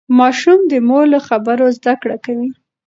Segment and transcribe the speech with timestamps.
[0.19, 2.51] ماشوم د مور له خبرو زده کړه کوي.